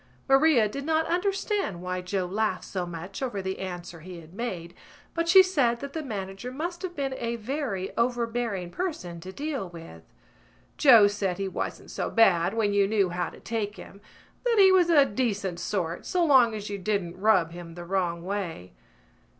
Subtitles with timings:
[0.27, 4.73] Maria did not understand why Joe laughed so much over the answer he had made
[5.13, 9.69] but she said that the manager must have been a very overbearing person to deal
[9.69, 10.01] with.
[10.75, 14.01] Joe said he wasn't so bad when you knew how to take him,
[14.43, 18.23] that he was a decent sort so long as you didn't rub him the wrong
[18.25, 18.73] way.